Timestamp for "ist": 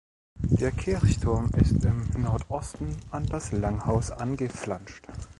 1.57-1.85